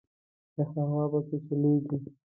یخه 0.59 0.81
هوا 0.89 1.03
په 1.13 1.19
کې 1.27 1.37
چلیږي. 1.45 1.97